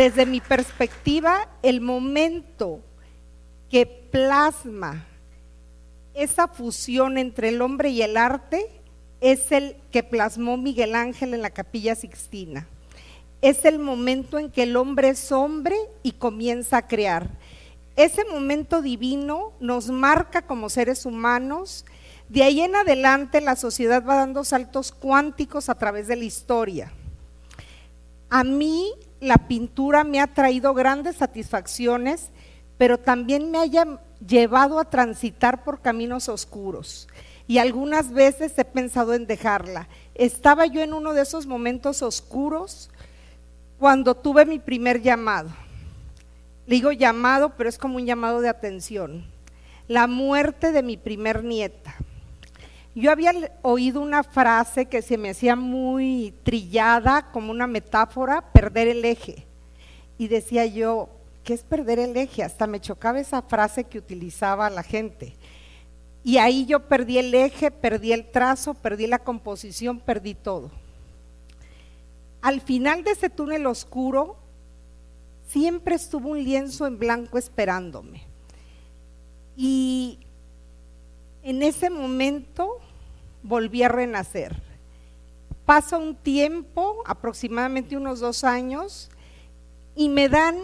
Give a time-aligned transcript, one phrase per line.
[0.00, 2.80] Desde mi perspectiva, el momento
[3.68, 5.06] que plasma
[6.14, 8.66] esa fusión entre el hombre y el arte
[9.20, 12.66] es el que plasmó Miguel Ángel en la capilla Sixtina.
[13.42, 17.28] Es el momento en que el hombre es hombre y comienza a crear.
[17.94, 21.84] Ese momento divino nos marca como seres humanos.
[22.30, 26.90] De ahí en adelante la sociedad va dando saltos cuánticos a través de la historia.
[28.30, 32.30] A mí la pintura me ha traído grandes satisfacciones,
[32.78, 37.08] pero también me haya llevado a transitar por caminos oscuros
[37.50, 39.88] y algunas veces he pensado en dejarla.
[40.14, 42.90] Estaba yo en uno de esos momentos oscuros
[43.78, 45.50] cuando tuve mi primer llamado.
[46.66, 49.26] Le digo llamado, pero es como un llamado de atención.
[49.88, 51.96] La muerte de mi primer nieta.
[52.94, 58.88] Yo había oído una frase que se me hacía muy trillada, como una metáfora, perder
[58.88, 59.46] el eje.
[60.18, 61.08] Y decía yo,
[61.44, 62.42] ¿qué es perder el eje?
[62.42, 65.34] Hasta me chocaba esa frase que utilizaba la gente.
[66.24, 70.70] Y ahí yo perdí el eje, perdí el trazo, perdí la composición, perdí todo.
[72.42, 74.36] Al final de ese túnel oscuro,
[75.46, 78.22] siempre estuvo un lienzo en blanco esperándome.
[79.56, 80.18] Y
[81.42, 82.78] en ese momento
[83.42, 84.62] volví a renacer.
[85.64, 89.10] Pasa un tiempo, aproximadamente unos dos años,
[89.94, 90.56] y me dan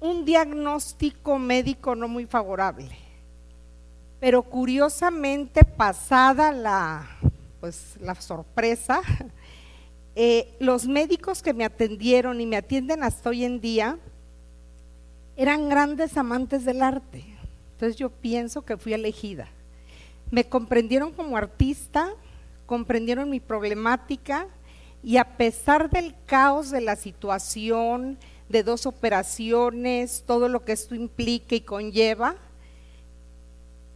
[0.00, 3.04] un diagnóstico médico no muy favorable
[4.24, 7.06] pero curiosamente pasada la,
[7.60, 9.02] pues, la sorpresa,
[10.16, 13.98] eh, los médicos que me atendieron y me atienden hasta hoy en día
[15.36, 17.22] eran grandes amantes del arte.
[17.72, 19.46] Entonces yo pienso que fui elegida.
[20.30, 22.12] Me comprendieron como artista,
[22.66, 24.46] comprendieron mi problemática
[25.02, 30.94] y a pesar del caos de la situación, de dos operaciones, todo lo que esto
[30.94, 32.36] implica y conlleva,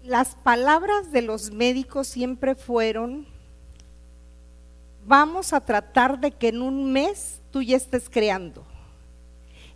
[0.03, 3.27] las palabras de los médicos siempre fueron,
[5.07, 8.65] vamos a tratar de que en un mes tú ya estés creando.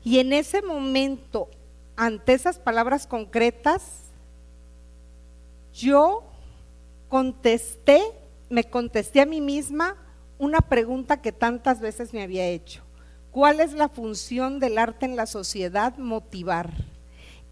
[0.04, 1.48] Y en ese momento,
[1.96, 3.82] ante esas palabras concretas,
[5.74, 6.31] yo
[7.12, 8.00] contesté,
[8.48, 9.96] me contesté a mí misma
[10.38, 12.82] una pregunta que tantas veces me había hecho.
[13.30, 15.94] ¿Cuál es la función del arte en la sociedad?
[15.98, 16.70] Motivar.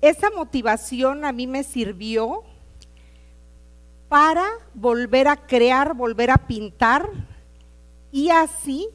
[0.00, 2.42] Esa motivación a mí me sirvió
[4.08, 7.10] para volver a crear, volver a pintar
[8.10, 8.88] y así,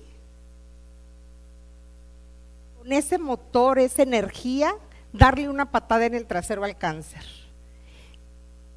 [2.79, 4.73] con ese motor, esa energía,
[5.13, 7.23] darle una patada en el trasero al cáncer.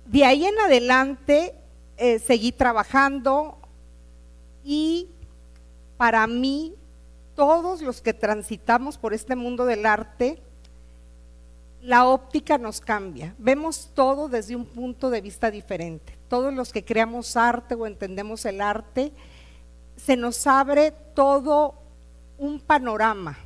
[0.04, 1.54] De ahí en adelante
[1.98, 3.58] eh, seguí trabajando
[4.64, 5.08] y
[5.96, 6.74] para mí,
[7.34, 10.40] todos los que transitamos por este mundo del arte,
[11.82, 16.84] la óptica nos cambia, vemos todo desde un punto de vista diferente todos los que
[16.84, 19.12] creamos arte o entendemos el arte,
[19.96, 21.74] se nos abre todo
[22.36, 23.38] un panorama.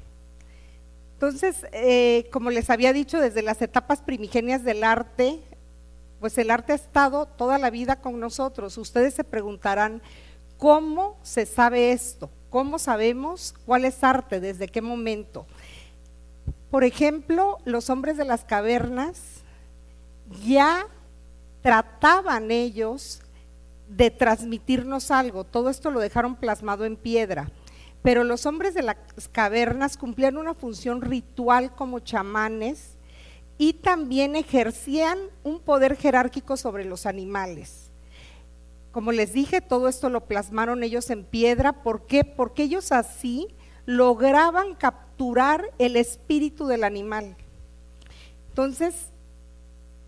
[1.14, 5.40] Entonces, eh, como les había dicho, desde las etapas primigenias del arte,
[6.22, 8.78] pues el arte ha estado toda la vida con nosotros.
[8.78, 10.00] Ustedes se preguntarán,
[10.56, 12.30] ¿cómo se sabe esto?
[12.48, 14.38] ¿Cómo sabemos cuál es arte?
[14.38, 15.46] ¿Desde qué momento?
[16.70, 19.42] Por ejemplo, los hombres de las cavernas
[20.46, 20.86] ya
[21.60, 23.20] trataban ellos
[23.88, 25.42] de transmitirnos algo.
[25.42, 27.50] Todo esto lo dejaron plasmado en piedra.
[28.00, 28.96] Pero los hombres de las
[29.32, 32.91] cavernas cumplían una función ritual como chamanes
[33.62, 37.92] y también ejercían un poder jerárquico sobre los animales.
[38.90, 41.84] Como les dije, todo esto lo plasmaron ellos en piedra.
[41.84, 42.24] ¿Por qué?
[42.24, 43.54] Porque ellos así
[43.86, 47.36] lograban capturar el espíritu del animal.
[48.48, 49.10] Entonces,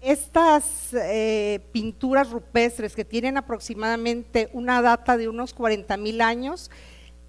[0.01, 6.73] estas eh, pinturas rupestres que tienen aproximadamente una data de unos 40 mil años,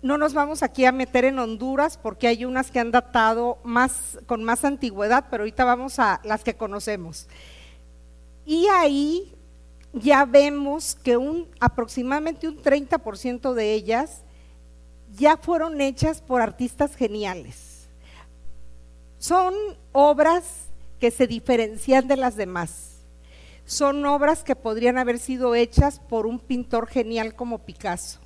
[0.06, 4.20] no nos vamos aquí a meter en Honduras porque hay unas que han datado más,
[4.28, 7.28] con más antigüedad, pero ahorita vamos a las que conocemos.
[8.46, 9.34] Y ahí
[9.94, 14.22] ya vemos que un, aproximadamente un 30% de ellas
[15.18, 17.88] ya fueron hechas por artistas geniales.
[19.18, 19.56] Son
[19.92, 20.68] obras
[21.00, 23.00] que se diferencian de las demás.
[23.66, 28.20] Son obras que podrían haber sido hechas por un pintor genial como Picasso.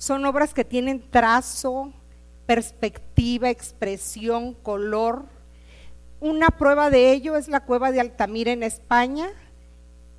[0.00, 1.92] Son obras que tienen trazo,
[2.46, 5.26] perspectiva, expresión, color.
[6.20, 9.28] Una prueba de ello es la cueva de Altamira en España,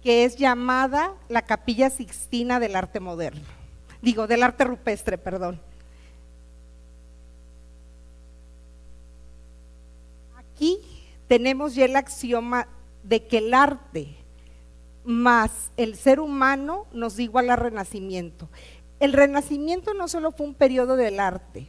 [0.04, 3.42] que es llamada la Capilla Sixtina del arte moderno.
[4.04, 5.60] Digo, del arte rupestre, perdón.
[11.28, 12.68] tenemos ya el axioma
[13.02, 14.16] de que el arte
[15.04, 18.48] más el ser humano nos da igual al renacimiento.
[19.02, 21.68] El renacimiento no solo fue un periodo del arte,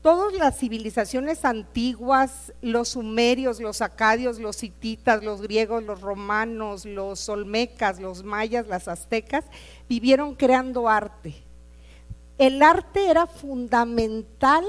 [0.00, 7.28] todas las civilizaciones antiguas, los sumerios, los acadios, los hititas, los griegos, los romanos, los
[7.28, 9.44] olmecas, los mayas, las aztecas,
[9.90, 11.34] vivieron creando arte.
[12.38, 14.64] El arte era fundamental,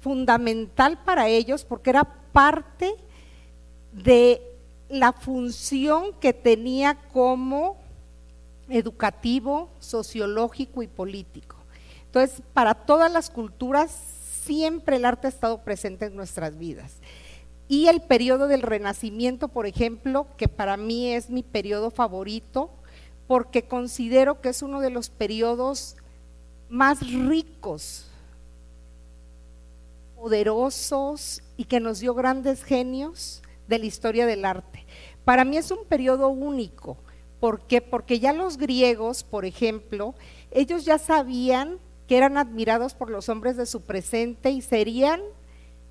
[0.00, 2.94] fundamental para ellos porque era parte
[3.90, 4.40] de
[4.88, 7.87] la función que tenía como
[8.68, 11.56] educativo, sociológico y político.
[12.06, 13.90] Entonces, para todas las culturas
[14.44, 16.96] siempre el arte ha estado presente en nuestras vidas.
[17.68, 22.70] Y el periodo del Renacimiento, por ejemplo, que para mí es mi periodo favorito,
[23.26, 25.96] porque considero que es uno de los periodos
[26.70, 28.06] más ricos,
[30.16, 34.86] poderosos y que nos dio grandes genios de la historia del arte.
[35.24, 36.96] Para mí es un periodo único.
[37.40, 37.80] ¿Por qué?
[37.80, 40.14] Porque ya los griegos, por ejemplo,
[40.50, 45.20] ellos ya sabían que eran admirados por los hombres de su presente y serían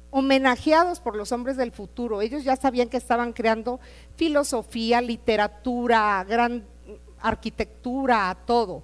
[0.10, 2.22] homenajeados por los hombres del futuro.
[2.22, 3.80] Ellos ya sabían que estaban creando
[4.16, 6.66] filosofía, literatura, gran
[7.20, 8.84] arquitectura, todo.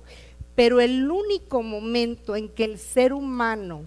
[0.55, 3.85] Pero el único momento en que el ser humano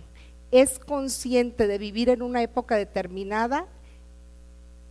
[0.51, 3.67] es consciente de vivir en una época determinada,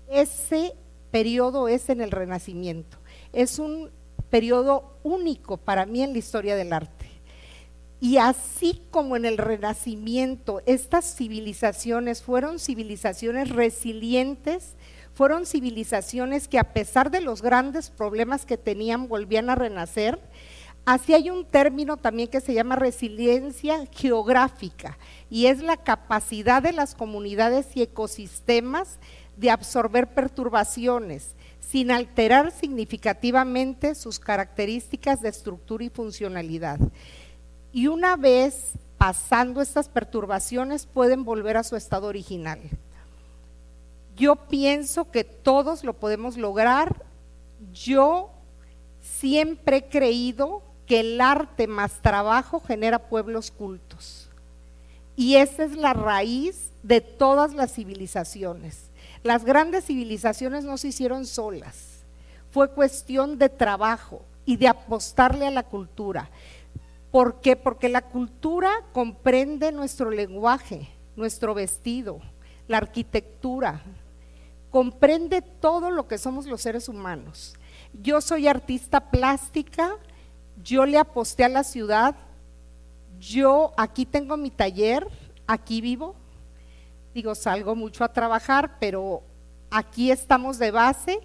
[0.09, 0.75] ese
[1.11, 2.97] periodo es en el Renacimiento.
[3.35, 3.91] Es un
[4.29, 7.05] periodo único para mí en la historia del arte.
[7.99, 14.75] Y así como en el Renacimiento, estas civilizaciones fueron civilizaciones resilientes,
[15.13, 20.17] fueron civilizaciones que a pesar de los grandes problemas que tenían, volvían a renacer.
[20.85, 24.97] Así hay un término también que se llama resiliencia geográfica
[25.29, 28.97] y es la capacidad de las comunidades y ecosistemas
[29.35, 31.35] de absorber perturbaciones
[31.67, 36.79] sin alterar significativamente sus características de estructura y funcionalidad
[37.75, 42.61] y una vez pasando estas perturbaciones pueden volver a su estado original.
[44.15, 47.03] Yo pienso que todos lo podemos lograr.
[47.73, 48.29] Yo
[49.01, 54.29] siempre he creído que el arte más trabajo genera pueblos cultos.
[55.17, 58.85] Y esa es la raíz de todas las civilizaciones.
[59.25, 62.05] Las grandes civilizaciones no se hicieron solas.
[62.51, 66.29] Fue cuestión de trabajo y de apostarle a la cultura.
[67.09, 67.55] ¿Por qué?
[67.55, 72.19] Porque la cultura comprende nuestro lenguaje, nuestro vestido,
[72.67, 73.81] la arquitectura,
[74.69, 77.55] comprende todo lo que somos los seres humanos.
[77.93, 79.97] Yo soy artista plástica,
[80.61, 82.15] yo le aposté a la ciudad,
[83.19, 85.07] yo aquí tengo mi taller,
[85.47, 86.13] aquí vivo,
[87.15, 89.23] digo, salgo mucho a trabajar, pero
[89.71, 91.21] aquí estamos de base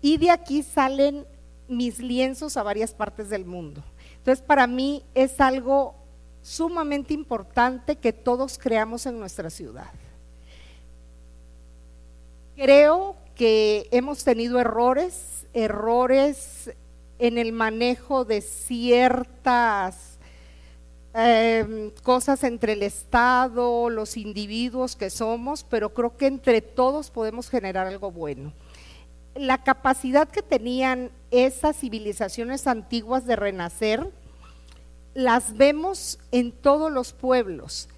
[0.00, 1.26] y de aquí salen
[1.66, 3.82] mis lienzos a varias partes del mundo.
[4.18, 5.96] Entonces, para mí es algo
[6.42, 9.90] sumamente importante que todos creamos en nuestra ciudad.
[12.54, 16.70] Creo que hemos tenido errores, errores
[17.18, 20.11] en el manejo de ciertas
[21.14, 27.48] em, cosas entre el Estado, los individuos que somos, pero creo que entre todos podemos
[27.48, 28.52] generar algo bueno
[29.34, 34.10] la capacidad que tenían esas civilizaciones antiguas de renacer,
[35.14, 37.88] las vemos en todos los pueblos.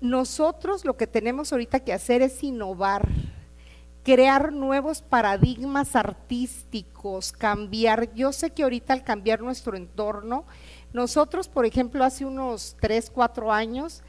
[0.00, 3.08] Nosotros lo que tenemos ahorita que hacer es innovar,
[4.04, 8.14] crear nuevos paradigmas artísticos, cambiar.
[8.14, 10.44] Yo sé que ahorita al cambiar nuestro entorno,
[10.96, 14.02] nosotros, por ejemplo, hace unos 3, 4 años,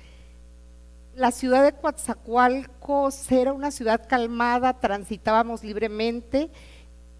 [1.15, 6.49] la ciudad de Coatzacoalcos era una ciudad calmada, transitábamos libremente.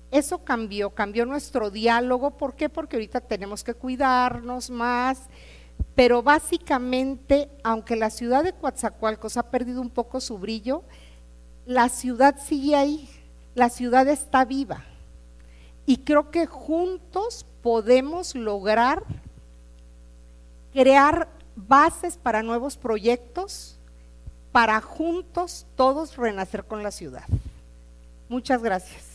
[0.10, 2.32] Eso cambió, cambió nuestro diálogo.
[2.38, 2.70] ¿Por qué?
[2.70, 5.24] Porque ahorita tenemos que cuidarnos más.
[5.96, 10.84] Pero básicamente, aunque la ciudad de Coatzacoalcos ha perdido un poco su brillo,
[11.66, 13.10] la ciudad sigue ahí,
[13.54, 14.86] la ciudad está viva.
[15.86, 19.04] Y creo que juntos podemos lograr
[20.78, 23.80] crear bases para nuevos proyectos
[24.52, 27.24] para juntos todos renacer con la ciudad.
[28.30, 29.07] Muchas gracias.